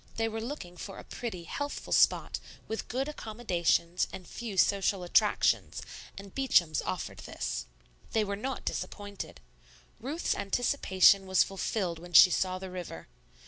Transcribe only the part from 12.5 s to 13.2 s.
the river.